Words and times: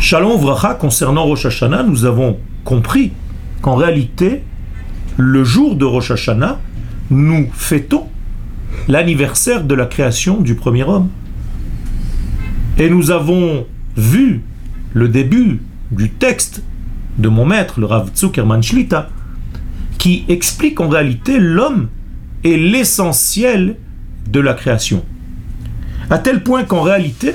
Shalom 0.00 0.40
Vracha, 0.40 0.72
concernant 0.72 1.24
Rosh 1.24 1.44
Hashanah, 1.44 1.82
nous 1.82 2.06
avons 2.06 2.38
compris 2.64 3.12
qu'en 3.60 3.74
réalité, 3.74 4.42
le 5.18 5.44
jour 5.44 5.76
de 5.76 5.84
Rosh 5.84 6.10
Hashanah, 6.10 6.58
nous 7.10 7.50
fêtons 7.52 8.08
l'anniversaire 8.88 9.62
de 9.62 9.74
la 9.74 9.84
création 9.84 10.40
du 10.40 10.54
premier 10.54 10.84
homme. 10.84 11.10
Et 12.78 12.88
nous 12.88 13.10
avons 13.10 13.66
vu 13.94 14.42
le 14.94 15.08
début 15.08 15.60
du 15.90 16.08
texte 16.08 16.62
de 17.18 17.28
mon 17.28 17.44
maître, 17.44 17.78
le 17.78 17.84
Rav 17.84 18.10
Zuckerman 18.16 18.62
Shlita, 18.62 19.10
qui 19.98 20.24
explique 20.30 20.80
en 20.80 20.88
réalité 20.88 21.38
l'homme 21.38 21.88
est 22.42 22.56
l'essentiel 22.56 23.76
de 24.26 24.40
la 24.40 24.54
création. 24.54 25.04
À 26.08 26.16
tel 26.16 26.42
point 26.42 26.64
qu'en 26.64 26.80
réalité, 26.80 27.34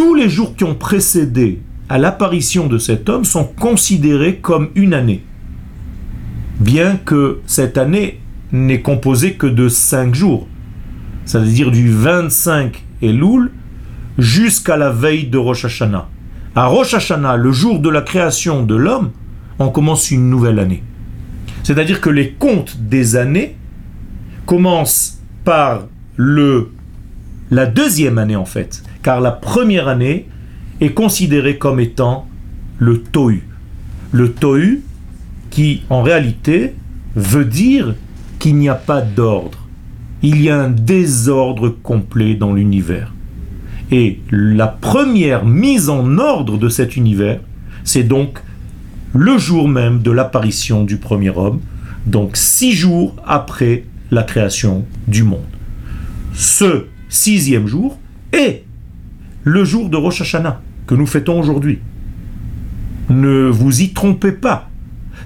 tous 0.00 0.14
les 0.14 0.30
jours 0.30 0.56
qui 0.56 0.64
ont 0.64 0.74
précédé 0.74 1.60
à 1.90 1.98
l'apparition 1.98 2.68
de 2.68 2.78
cet 2.78 3.10
homme 3.10 3.26
sont 3.26 3.44
considérés 3.44 4.36
comme 4.36 4.70
une 4.74 4.94
année. 4.94 5.22
Bien 6.58 6.96
que 6.96 7.40
cette 7.44 7.76
année 7.76 8.18
n'est 8.50 8.80
composée 8.80 9.34
que 9.34 9.46
de 9.46 9.68
cinq 9.68 10.14
jours, 10.14 10.48
c'est-à-dire 11.26 11.70
du 11.70 11.90
25 11.90 12.82
Elul 13.02 13.50
jusqu'à 14.16 14.78
la 14.78 14.88
veille 14.88 15.26
de 15.26 15.36
Rosh 15.36 15.66
Hashanah. 15.66 16.08
À 16.54 16.64
Rosh 16.64 16.94
Hashanah, 16.94 17.36
le 17.36 17.52
jour 17.52 17.78
de 17.78 17.90
la 17.90 18.00
création 18.00 18.62
de 18.62 18.76
l'homme, 18.76 19.10
on 19.58 19.68
commence 19.68 20.10
une 20.10 20.30
nouvelle 20.30 20.60
année. 20.60 20.82
C'est-à-dire 21.62 22.00
que 22.00 22.08
les 22.08 22.30
comptes 22.30 22.78
des 22.78 23.16
années 23.16 23.54
commencent 24.46 25.20
par 25.44 25.82
le, 26.16 26.70
la 27.50 27.66
deuxième 27.66 28.18
année 28.18 28.36
en 28.36 28.44
fait, 28.44 28.82
car 29.02 29.20
la 29.20 29.32
première 29.32 29.88
année 29.88 30.26
est 30.80 30.92
considérée 30.92 31.58
comme 31.58 31.80
étant 31.80 32.28
le 32.78 33.02
Tohu. 33.02 33.42
Le 34.12 34.32
Tohu 34.32 34.82
qui 35.50 35.82
en 35.90 36.02
réalité 36.02 36.74
veut 37.16 37.44
dire 37.44 37.94
qu'il 38.38 38.56
n'y 38.56 38.68
a 38.68 38.74
pas 38.74 39.02
d'ordre. 39.02 39.58
Il 40.22 40.40
y 40.40 40.50
a 40.50 40.60
un 40.60 40.70
désordre 40.70 41.68
complet 41.68 42.34
dans 42.34 42.52
l'univers. 42.52 43.12
Et 43.90 44.20
la 44.30 44.68
première 44.68 45.44
mise 45.44 45.88
en 45.88 46.18
ordre 46.18 46.56
de 46.56 46.68
cet 46.68 46.96
univers, 46.96 47.40
c'est 47.82 48.04
donc 48.04 48.40
le 49.12 49.38
jour 49.38 49.68
même 49.68 50.02
de 50.02 50.12
l'apparition 50.12 50.84
du 50.84 50.98
premier 50.98 51.30
homme, 51.30 51.60
donc 52.06 52.36
six 52.36 52.72
jours 52.72 53.16
après 53.26 53.84
la 54.10 54.22
création 54.22 54.84
du 55.08 55.24
monde. 55.24 55.40
Ce 56.32 56.86
sixième 57.10 57.66
jour 57.66 57.98
est 58.32 58.64
le 59.44 59.64
jour 59.64 59.90
de 59.90 59.98
Rosh 59.98 60.22
Hashanah 60.22 60.62
que 60.86 60.94
nous 60.94 61.06
fêtons 61.06 61.38
aujourd'hui. 61.38 61.80
Ne 63.10 63.48
vous 63.48 63.82
y 63.82 63.92
trompez 63.92 64.32
pas. 64.32 64.70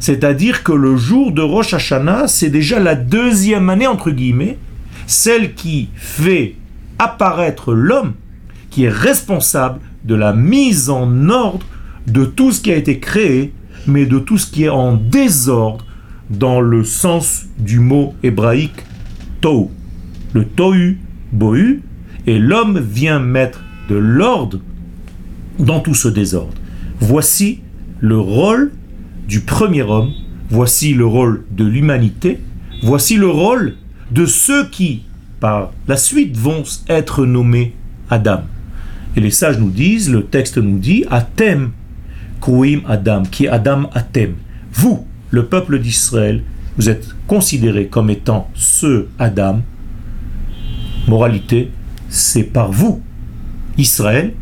C'est-à-dire 0.01 0.65
que 0.65 0.73
le 0.73 0.97
jour 0.97 1.31
de 1.31 1.43
Rosh 1.43 1.75
Hashanah, 1.75 2.27
c'est 2.27 2.51
déjà 2.51 2.81
la 2.81 2.97
deuxième 2.97 3.71
année, 3.71 3.87
entre 3.87 4.11
guillemets, 4.11 4.59
celle 5.07 5.55
qui 5.55 5.91
fait 5.95 6.57
apparaître 6.99 7.73
l'homme 7.73 8.15
qui 8.71 8.85
est 8.85 8.91
responsable 8.91 9.81
de 10.05 10.15
la 10.15 10.33
mise 10.33 10.91
en 10.91 11.29
ordre 11.29 11.67
de 12.07 12.25
tout 12.25 12.53
ce 12.53 12.61
qui 12.61 12.73
a 12.73 12.77
été 12.77 12.99
créé, 12.99 13.53
mais 13.87 14.07
de 14.07 14.19
tout 14.19 14.39
ce 14.39 14.51
qui 14.51 14.65
est 14.65 14.69
en 14.69 14.95
désordre 14.95 15.87
dans 16.31 16.61
le 16.61 16.85
sens 16.85 17.45
du 17.59 17.81
mot 17.81 18.15
hébraïque 18.23 18.85
tohu. 19.41 19.69
Le 20.33 20.45
tohu, 20.45 20.99
et 22.27 22.39
l'homme 22.39 22.79
vient 22.79 23.19
mettre 23.19 23.63
de 23.89 23.97
l'ordre 23.97 24.61
dans 25.59 25.81
tout 25.81 25.95
ce 25.95 26.09
désordre. 26.09 26.55
Voici 27.01 27.61
le 28.01 28.19
rôle 28.19 28.73
du 29.29 29.41
premier 29.41 29.83
homme, 29.83 30.11
voici 30.49 30.95
le 30.95 31.07
rôle 31.07 31.45
de 31.51 31.65
l'humanité, 31.65 32.41
voici 32.83 33.17
le 33.17 33.29
rôle 33.29 33.75
de 34.11 34.27
ceux 34.27 34.69
qui, 34.69 35.03
par 35.41 35.73
la 35.89 35.97
suite, 35.97 36.37
vont 36.37 36.63
être 36.89 37.27
nommés 37.27 37.75
Adam. 38.11 38.43
Et 39.17 39.21
les 39.21 39.31
sages 39.31 39.59
nous 39.59 39.71
disent, 39.71 40.11
le 40.11 40.25
texte 40.25 40.59
nous 40.59 40.79
dit, 40.79 41.05
Atem 41.11 41.71
Kouim 42.41 42.81
Adam, 42.87 43.23
qui 43.23 43.47
est 43.47 43.49
Adam 43.49 43.89
Atem. 43.95 44.35
Vous, 44.73 45.07
le 45.31 45.47
peuple 45.47 45.79
d'Israël, 45.79 46.43
vous 46.77 46.89
êtes 46.89 47.15
considérés 47.27 47.87
comme 47.87 48.11
étant 48.11 48.51
ce 48.55 49.07
Adam. 49.19 49.63
Moralité, 51.07 51.71
c'est 52.09 52.45
par 52.45 52.73
vous, 52.73 53.03
Israël, 53.77 54.33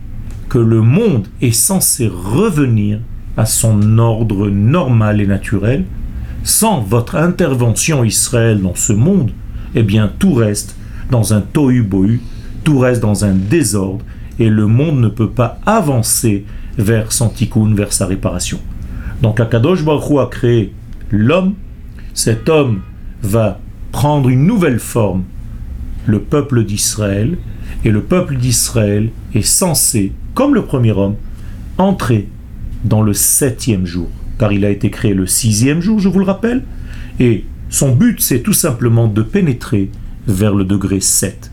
que 0.48 0.58
le 0.58 0.80
monde 0.80 1.26
est 1.40 1.52
censé 1.52 2.06
revenir 2.06 3.00
à 3.36 3.46
son 3.46 3.98
ordre 3.98 4.48
normal 4.48 5.20
et 5.20 5.26
naturel. 5.26 5.84
Sans 6.44 6.80
votre 6.80 7.16
intervention 7.16 8.04
Israël 8.04 8.60
dans 8.60 8.74
ce 8.74 8.92
monde, 8.92 9.30
eh 9.74 9.82
bien 9.82 10.10
tout 10.18 10.34
reste 10.34 10.76
dans 11.10 11.34
un 11.34 11.40
tohu-bohu, 11.40 12.20
tout 12.64 12.78
reste 12.78 13.00
dans 13.00 13.24
un 13.24 13.32
désordre, 13.32 14.04
et 14.38 14.48
le 14.48 14.66
monde 14.66 15.00
ne 15.00 15.08
peut 15.08 15.30
pas 15.30 15.58
avancer 15.66 16.44
vers 16.78 17.12
son 17.12 17.28
tikkun, 17.28 17.74
vers 17.74 17.92
sa 17.92 18.06
réparation. 18.06 18.58
Donc 19.20 19.40
Akadosh 19.40 19.84
Baruch 19.84 20.18
a 20.18 20.26
créé 20.26 20.72
l'homme, 21.10 21.54
cet 22.14 22.48
homme 22.48 22.80
va 23.22 23.58
prendre 23.92 24.28
une 24.28 24.46
nouvelle 24.46 24.80
forme, 24.80 25.24
le 26.06 26.20
peuple 26.20 26.64
d'Israël, 26.64 27.36
et 27.84 27.90
le 27.90 28.02
peuple 28.02 28.36
d'Israël 28.36 29.10
est 29.34 29.46
censé, 29.46 30.12
comme 30.34 30.54
le 30.54 30.64
premier 30.64 30.92
homme, 30.92 31.16
entrer 31.78 32.28
dans 32.84 33.02
le 33.02 33.12
septième 33.12 33.86
jour, 33.86 34.08
car 34.38 34.52
il 34.52 34.64
a 34.64 34.70
été 34.70 34.90
créé 34.90 35.14
le 35.14 35.26
sixième 35.26 35.80
jour, 35.80 35.98
je 35.98 36.08
vous 36.08 36.18
le 36.18 36.24
rappelle, 36.24 36.62
et 37.20 37.44
son 37.70 37.94
but 37.94 38.20
c'est 38.20 38.40
tout 38.40 38.52
simplement 38.52 39.08
de 39.08 39.22
pénétrer 39.22 39.90
vers 40.26 40.54
le 40.54 40.64
degré 40.64 41.00
7. 41.00 41.50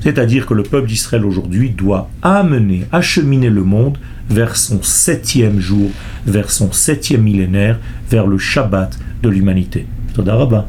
C'est-à-dire 0.00 0.46
que 0.46 0.54
le 0.54 0.62
peuple 0.62 0.88
d'Israël 0.88 1.24
aujourd'hui 1.24 1.70
doit 1.70 2.08
amener, 2.22 2.84
acheminer 2.92 3.50
le 3.50 3.64
monde 3.64 3.98
vers 4.30 4.56
son 4.56 4.82
septième 4.82 5.60
jour, 5.60 5.90
vers 6.26 6.50
son 6.50 6.72
septième 6.72 7.22
millénaire, 7.22 7.78
vers 8.10 8.26
le 8.26 8.38
Shabbat 8.38 8.98
de 9.22 9.28
l'humanité. 9.28 9.86